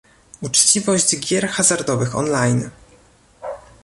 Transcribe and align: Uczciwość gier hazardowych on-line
Uczciwość 0.41 1.19
gier 1.19 1.47
hazardowych 1.49 2.15
on-line 2.15 2.69